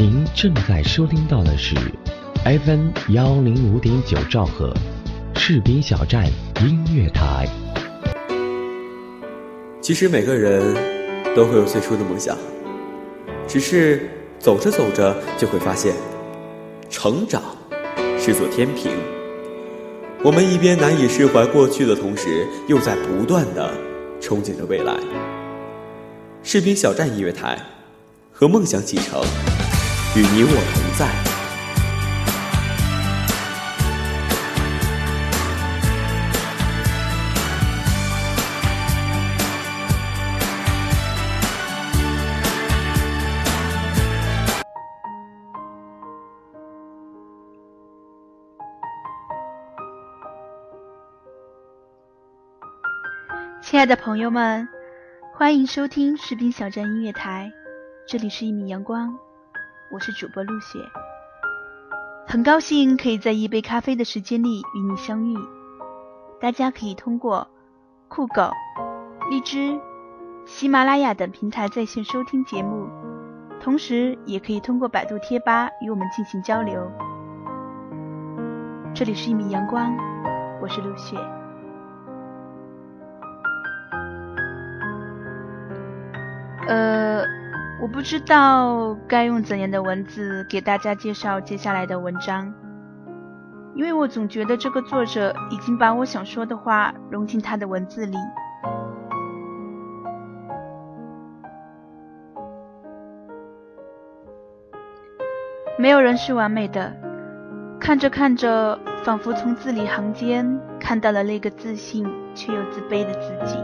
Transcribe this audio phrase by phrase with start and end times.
[0.00, 1.74] 您正在收听到的是
[2.42, 4.72] FM 幺零五点九兆赫，
[5.34, 6.24] 士兵小站
[6.62, 7.46] 音乐台。
[9.82, 10.74] 其实每个人
[11.36, 12.34] 都会有最初的梦想，
[13.46, 14.08] 只是
[14.38, 15.94] 走着走着就会发现，
[16.88, 17.42] 成长
[18.18, 18.92] 是座天平。
[20.24, 23.70] 我们一边难以释怀过去的同时，又在不断的
[24.18, 24.96] 憧憬着未来。
[26.42, 27.58] 士兵小站音乐台，
[28.32, 29.20] 和梦想启程，
[30.16, 31.08] 与你我同在。
[53.62, 54.68] 亲爱的朋友们，
[55.32, 57.48] 欢迎收听士兵小站音乐台，
[58.08, 59.16] 这里是一米阳光，
[59.92, 60.78] 我是主播陆雪，
[62.24, 65.36] 很高兴可以在一杯咖啡的时间里与你相遇。
[66.40, 67.44] 大家可以通过
[68.06, 68.52] 酷狗、
[69.28, 69.76] 荔枝、
[70.46, 72.88] 喜马拉雅等平台在线收听节目，
[73.60, 76.88] 同时也可以通过百度贴吧与我们进行交流。
[78.94, 79.92] 这里是一米阳光，
[80.62, 81.16] 我是陆雪。
[86.68, 87.09] 呃，
[87.82, 92.52] 我不知道该用怎样的文字给大家介绍接下来的文章，
[93.74, 98.18] 因为我总觉得这个作者已经把我想说的话融进他的文字里。
[105.78, 106.94] 没有人是完美的，
[107.80, 113.58] 看着看着，仿佛从字里行间看到了那个自信却又自卑的自己。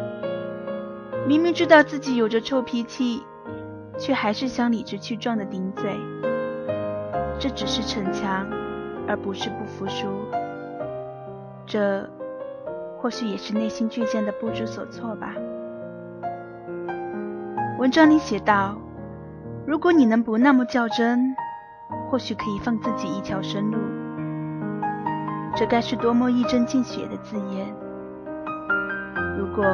[1.28, 3.22] 明明知道自己有着臭脾气，
[3.98, 5.96] 却还是想理直气壮的顶嘴。
[7.38, 8.46] 这只是逞强，
[9.06, 10.06] 而不是不服输。
[11.66, 12.08] 这
[12.98, 15.34] 或许也是内心倔强的不知所措吧。
[17.78, 18.76] 文章里写道
[19.66, 21.34] ：“如果你能不那么较真，
[22.10, 23.78] 或许可以放自己一条生路。”
[25.54, 27.66] 这该是多么一针见血的字眼。
[29.38, 29.64] 如果。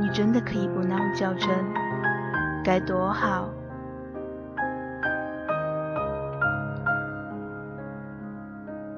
[0.00, 1.48] 你真的可以不那么较真，
[2.62, 3.48] 该多好！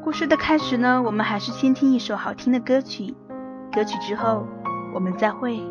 [0.02, 3.14] 故事的开始呢，我们还是先听一首好听的歌曲，
[3.72, 4.47] 歌曲之后
[4.92, 5.62] 我们再会。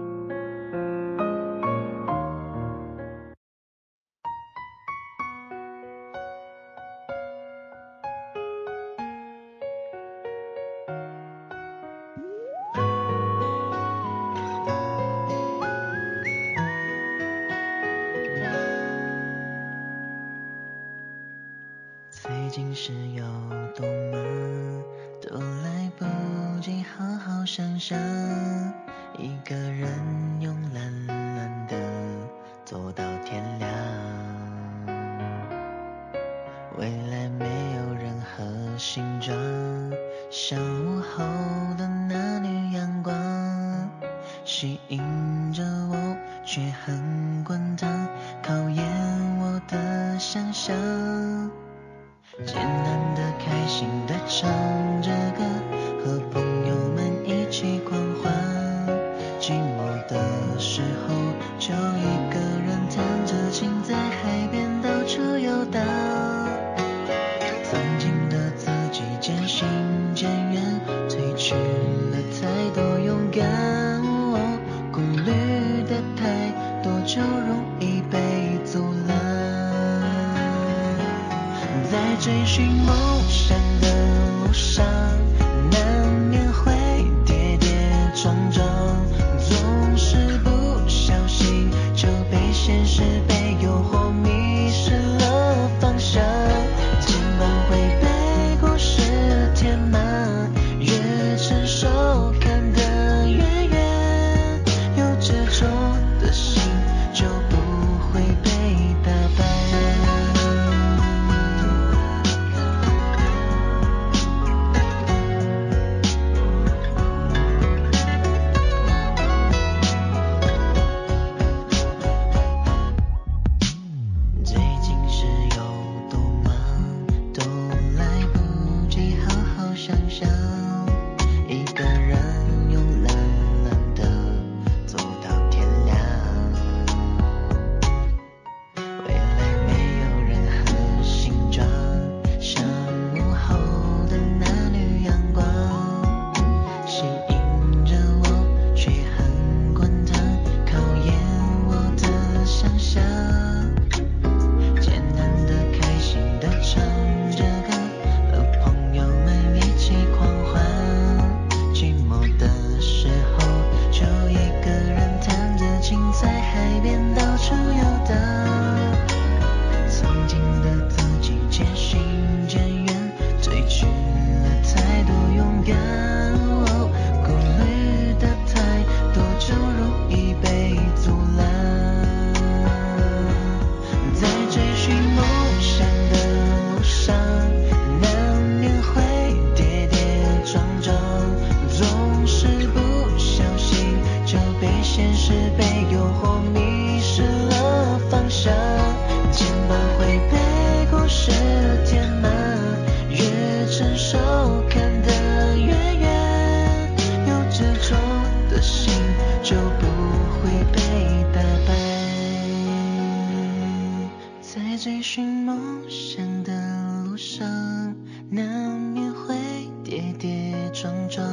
[220.74, 221.24] 成长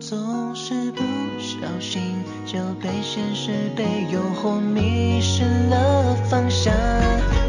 [0.00, 1.02] 总是不
[1.38, 2.00] 小心
[2.46, 6.72] 就被现实被诱惑迷失了方向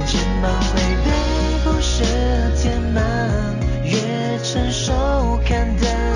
[0.06, 1.12] 肩膀会被
[1.63, 2.03] 故事
[2.62, 3.01] 填满
[3.85, 6.14] 越承受看淡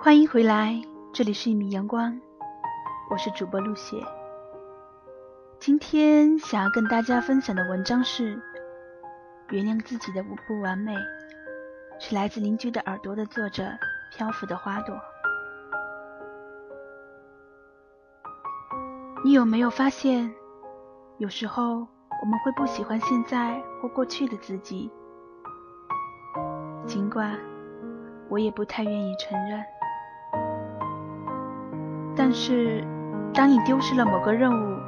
[0.00, 0.80] 欢迎回来，
[1.12, 2.16] 这里是一米阳光，
[3.10, 4.00] 我是主播陆雪。
[5.58, 8.36] 今天想要跟大家分享的文章是
[9.50, 10.94] 《原谅自己的不完美》，
[11.98, 13.64] 是来自邻居的耳朵的作者
[14.12, 14.96] 漂浮的花朵。
[19.24, 20.32] 你有没有发现，
[21.18, 21.86] 有时候
[22.22, 24.88] 我们会不喜欢现在或过去的自己？
[26.86, 27.36] 尽管
[28.28, 29.60] 我也不太愿意承认。
[32.28, 32.84] 但是，
[33.32, 34.78] 当你丢失了某个任务，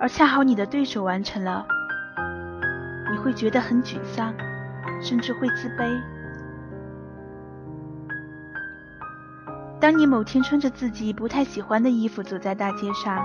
[0.00, 1.66] 而恰好你的对手完成了，
[3.12, 4.32] 你会觉得很沮丧，
[4.98, 6.00] 甚至会自卑。
[9.78, 13.22] 当你某天穿着自己不太喜欢的衣服走在大街上，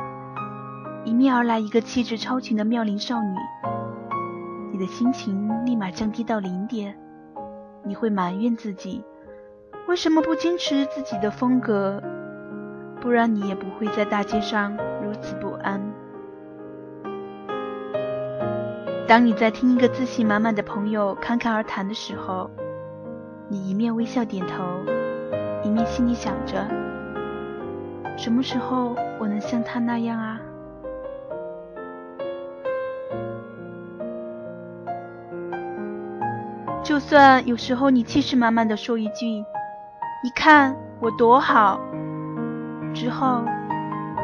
[1.06, 3.38] 迎面而来一个气质超群的妙龄少女，
[4.74, 6.94] 你的心情立马降低到零点，
[7.86, 9.06] 你会埋怨自己
[9.88, 12.04] 为什么不坚持自己的风格。
[13.00, 15.82] 不然你也不会在大街上如此不安。
[19.08, 22.50] 当你在听一个自信满满的朋友侃侃而谈的时候，
[23.48, 24.64] 你一面微笑点头，
[25.64, 26.68] 一面心里想着：
[28.18, 30.42] 什么时候我能像他那样啊？
[36.83, 39.26] 就算有时候你气势满满的说一句
[40.24, 41.80] ：“你看我多好。”
[42.97, 43.44] 之后，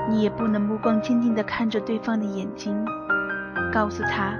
[0.10, 2.84] 你也不能目光坚定地看着对方的眼睛，
[3.72, 4.34] 告诉他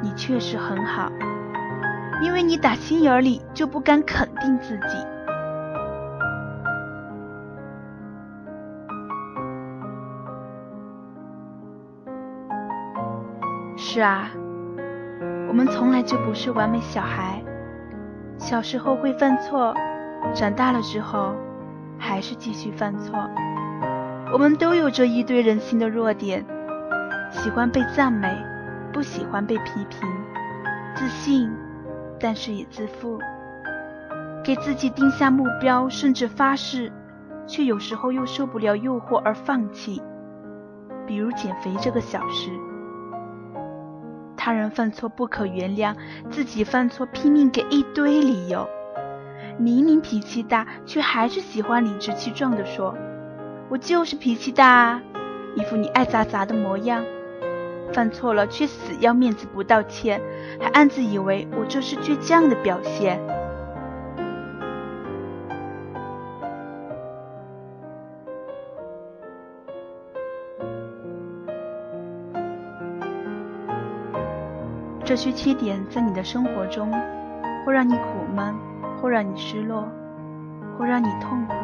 [0.00, 1.12] 你确实很好，
[2.22, 4.96] 因为你打心眼里就不敢肯定自己。
[13.76, 14.30] 是啊，
[15.46, 17.42] 我们从来就不是完美小孩，
[18.38, 19.74] 小时候会犯错，
[20.34, 21.34] 长大了之后
[21.98, 23.27] 还是继续犯错。
[24.30, 26.44] 我们都有着一堆人性的弱点，
[27.30, 28.28] 喜欢被赞美，
[28.92, 30.00] 不喜欢被批评，
[30.94, 31.50] 自信，
[32.20, 33.18] 但是也自负，
[34.44, 36.92] 给自己定下目标，甚至发誓，
[37.46, 40.02] 却有时候又受不了诱惑而放弃。
[41.06, 42.50] 比如减肥这个小事，
[44.36, 45.96] 他人犯错不可原谅，
[46.28, 48.68] 自己犯错拼命给一堆理由，
[49.58, 52.94] 明明脾气大，却还是喜欢理直气壮地说。
[53.70, 55.00] 我就是脾气大，
[55.54, 57.04] 一副你爱咋咋的模样。
[57.92, 60.20] 犯错了却死要面子不道歉，
[60.60, 63.20] 还暗自以为我这是倔强的表现。
[75.04, 76.90] 这些缺点在你的生活中，
[77.64, 78.54] 会让你苦闷，
[79.00, 79.88] 会让你失落，
[80.78, 81.54] 会让你痛苦。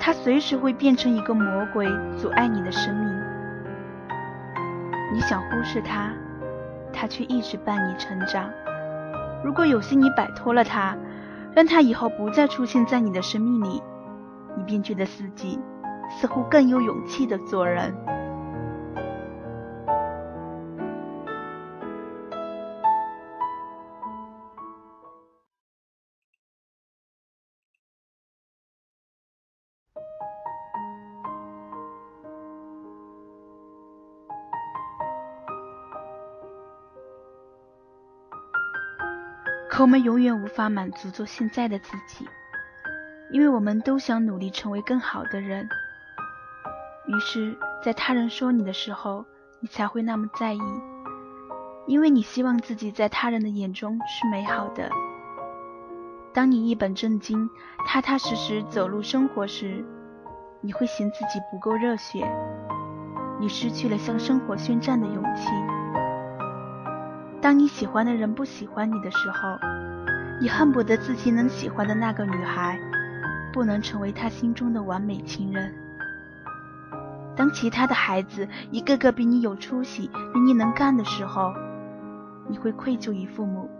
[0.00, 3.06] 他随时会变成一个魔鬼，阻碍你的生命。
[5.12, 6.10] 你想忽视他，
[6.90, 8.50] 他却一直伴你成长。
[9.44, 10.96] 如果有幸你摆脱了他，
[11.54, 13.82] 让他以后不再出现在你的生命里，
[14.56, 15.60] 你便觉得自己
[16.08, 17.94] 似乎更有勇气的做人。
[39.90, 42.24] 我们永远无法满足做现在的自己，
[43.32, 45.68] 因为我们都想努力成为更好的人。
[47.08, 49.24] 于是，在他人说你的时候，
[49.58, 50.60] 你才会那么在意，
[51.88, 54.88] 因为你希望自己在他人的眼中是美好的。
[56.32, 57.50] 当你一本正经、
[57.84, 59.84] 踏踏实实走入生活时，
[60.60, 62.32] 你会嫌自己不够热血，
[63.40, 65.48] 你失去了向生活宣战的勇气。
[67.42, 69.58] 当你喜欢的人不喜欢你的时候，
[70.40, 72.78] 你恨不得自己能喜欢的那个女孩，
[73.50, 75.72] 不能成为他心中的完美情人。
[77.34, 81.54] 当其他的孩子一个个比你有出息、比你能干的时候，
[82.46, 83.70] 你会愧疚于父母，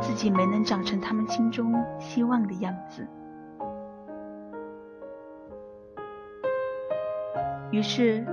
[0.00, 3.04] 自己没能长成他们心中希望的样子。
[7.72, 8.24] 于是，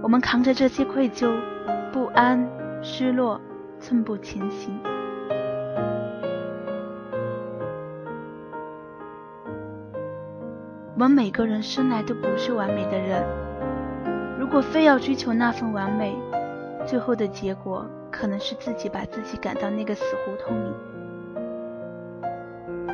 [0.00, 1.34] 我们扛着这些愧疚、
[1.92, 2.48] 不安、
[2.80, 3.40] 失落，
[3.80, 4.78] 寸步前行。
[10.94, 13.22] 我们每个人生来都不是完美的人，
[14.38, 16.16] 如果非要追求那份完美，
[16.86, 20.74] 最后的结果可能是自己把自己赶到那个死胡同里。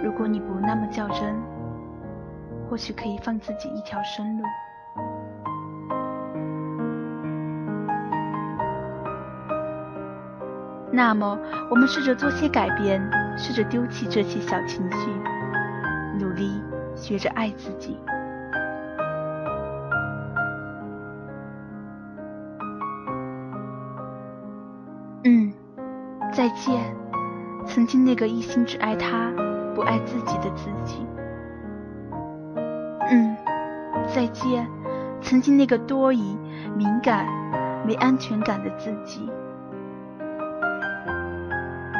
[0.02, 1.40] 如果你不那么较真，
[2.68, 4.44] 或许可以放自己一条生路。
[10.94, 11.38] 那么，
[11.70, 13.00] 我们试着做些改变，
[13.38, 15.10] 试着丢弃这些小情绪，
[16.20, 16.60] 努力
[16.94, 17.98] 学着爱自己。
[25.24, 25.50] 嗯，
[26.30, 26.94] 再见，
[27.64, 29.32] 曾经那个一心只爱他
[29.74, 31.06] 不爱自己的自己。
[33.08, 33.34] 嗯，
[34.14, 34.68] 再见，
[35.22, 36.36] 曾经那个多疑、
[36.76, 37.26] 敏感、
[37.86, 39.30] 没安全感的自己。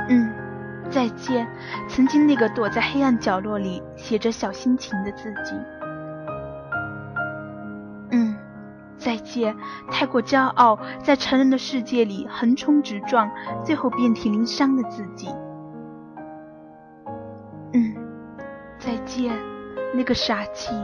[0.08, 0.32] 嗯，
[0.90, 1.46] 再见，
[1.88, 5.54] 曾经那个躲在黑暗角落里写着小心情的自己。
[8.10, 8.36] 嗯，
[8.98, 9.56] 再见，
[9.90, 13.30] 太过骄傲，在成人的世界里横冲直撞，
[13.64, 15.28] 最后遍体鳞伤的自己。
[17.72, 17.94] 嗯，
[18.78, 19.32] 再见，
[19.94, 20.74] 那个傻气，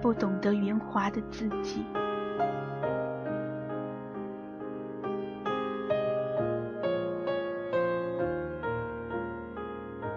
[0.00, 1.84] 不懂得圆滑的自己。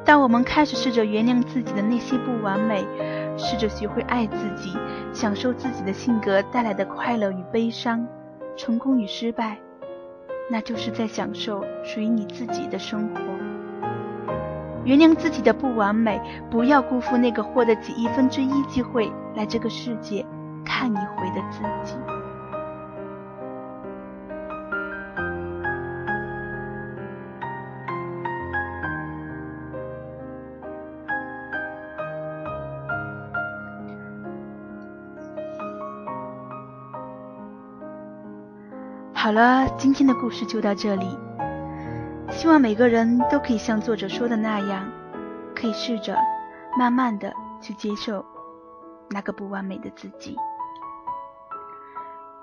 [0.06, 2.86] 当我们开始试着原谅自己的那些不完美，
[3.38, 4.78] 试着学会爱自己，
[5.12, 8.08] 享受自己的性格带来的快乐与悲伤，
[8.56, 9.58] 成功与失败，
[10.52, 13.20] 那就是在享受属于你自己的生活。
[14.84, 16.22] 原谅自己的不完美，
[16.52, 20.24] 不要辜负那个获得几亿分之一机会来这个世界
[20.64, 21.98] 看一回的自己。
[39.26, 41.18] 好了，今天的故事就到这里。
[42.30, 44.88] 希望每个人都可以像作者说的那样，
[45.56, 46.16] 可以试着
[46.78, 48.24] 慢慢的去接受
[49.10, 50.38] 那个不完美的自己，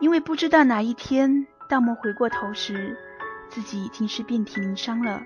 [0.00, 2.98] 因为不知道哪一天，当我们回过头时，
[3.48, 5.22] 自己已经是遍体鳞伤了。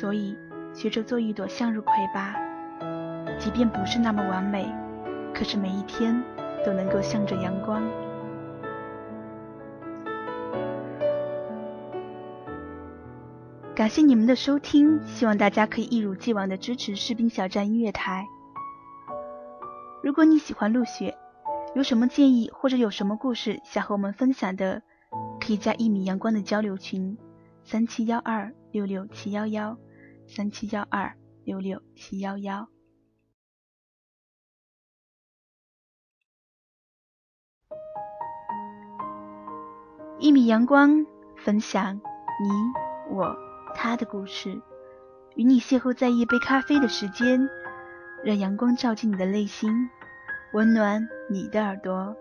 [0.00, 0.34] 所以，
[0.72, 2.34] 学着做一朵向日葵吧，
[3.38, 4.74] 即便不是那么完美，
[5.34, 6.24] 可是每一天
[6.64, 7.82] 都能够向着阳光。
[13.78, 18.26] 感谢你们的收听，希望大家可以一如既往的支持士兵小站音乐台。
[20.02, 21.16] 如果你喜欢陆雪，
[21.76, 24.82] 有什么建议或者有什么故事想和我们分享的，
[25.40, 27.16] 可以加一米阳光的交流群：
[27.62, 29.78] 三七幺二六六七幺幺，
[30.26, 32.68] 三七幺二六六七幺幺。
[40.18, 41.06] 一米阳光，
[41.36, 43.47] 分享你我。
[43.74, 44.60] 他的故事，
[45.34, 47.48] 与你邂逅在一杯咖啡的时间，
[48.24, 49.70] 让阳光照进你的内心，
[50.52, 52.16] 温暖你的耳朵。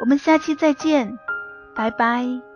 [0.00, 1.18] 我们下期再见，
[1.74, 2.47] 拜拜。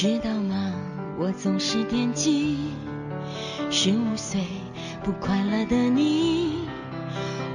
[0.00, 0.74] 知道吗？
[1.18, 2.56] 我总是惦记
[3.68, 4.46] 十五岁
[5.02, 6.68] 不快乐的你，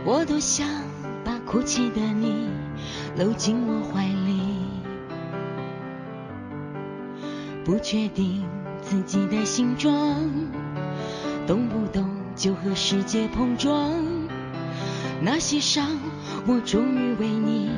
[0.03, 0.67] 我多想
[1.23, 2.50] 把哭泣的你
[3.15, 4.57] 搂进我怀里。
[7.63, 8.43] 不确定
[8.81, 10.13] 自己的形状，
[11.47, 13.89] 动不动就和世界碰撞。
[15.21, 15.88] 那些伤，
[16.45, 17.69] 我终于为你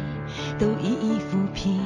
[0.57, 1.79] 都一一抚平。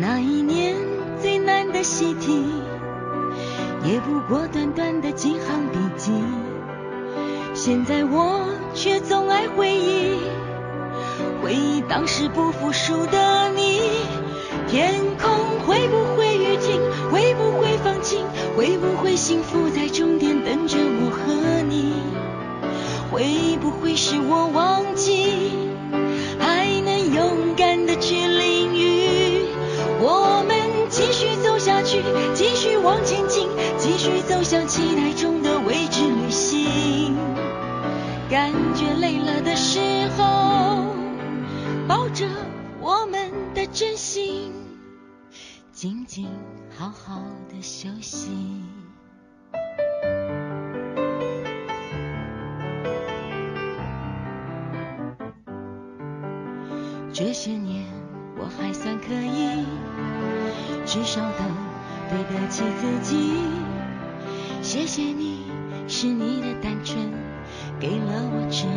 [0.00, 0.76] 那一年
[1.20, 2.42] 最难的习题，
[3.84, 6.10] 也不过短短的几行笔记。
[7.52, 10.16] 现在我却总爱回忆，
[11.42, 13.82] 回忆当时不服输的你。
[14.68, 16.80] 天空会不会雨停？
[17.12, 18.24] 会不会放晴？
[18.56, 21.92] 会不会幸福在终点等着我和你？
[23.12, 25.52] 会不会是我忘记，
[34.00, 37.14] 续走向期待中的未知旅行。
[38.30, 40.86] 感觉累了的时候，
[41.86, 42.26] 抱着
[42.80, 44.54] 我们的真心，
[45.70, 46.26] 静静
[46.78, 48.30] 好好的休息。
[57.12, 57.84] 这些年
[58.38, 59.66] 我还算可以，
[60.86, 61.44] 至少都
[62.08, 63.59] 对得起自己。
[64.72, 65.42] 谢谢你，
[65.88, 66.96] 是你的单纯
[67.80, 68.70] 给了我指引。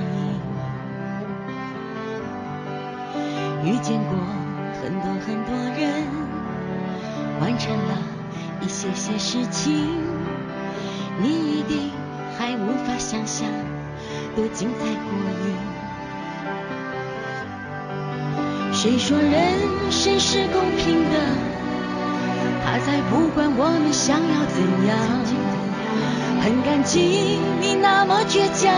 [3.64, 4.18] 遇见过
[4.82, 6.10] 很多很多人，
[7.40, 7.94] 完成了
[8.60, 10.02] 一些些事情，
[11.22, 11.92] 你一定
[12.40, 13.48] 还无法想象
[14.36, 15.14] 多精彩过
[15.46, 15.54] 瘾。
[18.74, 19.32] 谁说人
[19.92, 21.20] 生是公平的？
[22.66, 25.53] 他才不管我们想要怎样。
[26.44, 28.70] 很感激你那么倔强，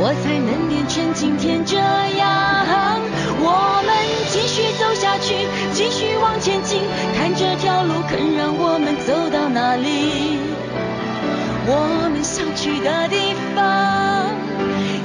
[0.00, 2.98] 我才能变成今天这样。
[3.40, 3.94] 我们
[4.28, 6.80] 继续走下去，继续往前进，
[7.16, 10.40] 看这条路肯让我们走到哪里。
[11.70, 14.26] 我们想去的地方，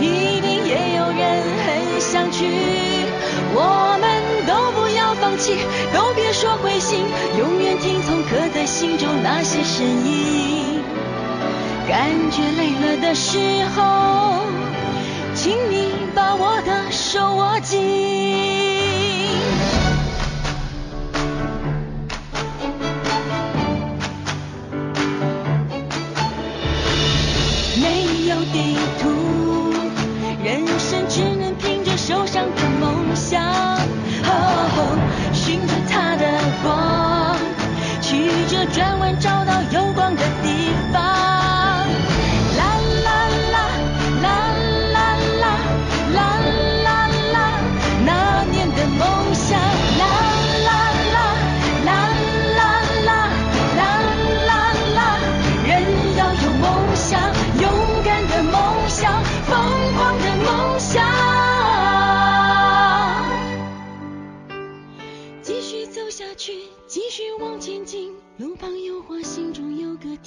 [0.02, 2.50] 一定也有人很想去。
[3.54, 4.10] 我们
[4.48, 5.58] 都不要放弃，
[5.94, 7.06] 都别说灰心，
[7.38, 10.82] 永远听从刻在心中那些声音。
[11.88, 14.40] 感觉累了的时候，
[15.36, 18.13] 请你把我的手握紧。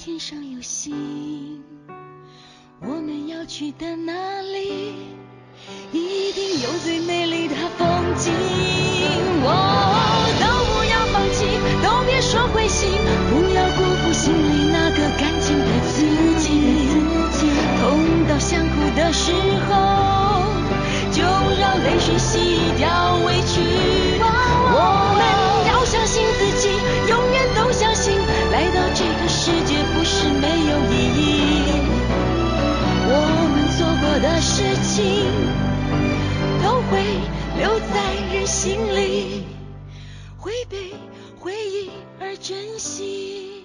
[0.07, 1.61] 天上有星。
[2.79, 4.93] 我们要去的那里，
[5.91, 8.31] 一定有最美丽的风景。
[9.43, 9.51] 哦，
[10.39, 11.43] 都不要放弃，
[11.83, 12.89] 都别说灰心，
[13.29, 15.36] 不要辜负心里那个感
[38.67, 39.45] 心里，
[40.37, 40.91] 会被
[41.39, 43.56] 回忆而珍惜。